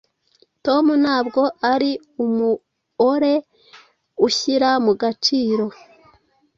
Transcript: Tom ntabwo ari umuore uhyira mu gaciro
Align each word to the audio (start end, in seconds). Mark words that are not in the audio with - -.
Tom 0.65 0.85
ntabwo 1.03 1.41
ari 1.73 1.91
umuore 2.25 3.33
uhyira 4.25 4.69
mu 4.85 4.93
gaciro 5.01 5.65